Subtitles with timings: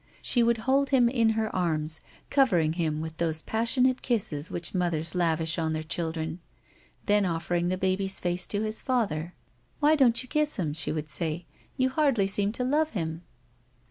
[0.23, 2.01] She would hold him in her arms
[2.31, 6.39] covering him with those passionate kisses which mothers lavish on their children,
[7.05, 9.35] then offering the baby's face to his father:
[9.79, 11.45] "Why don't you kiss him?" she would say.
[11.77, 13.21] "You hardly seem to love him."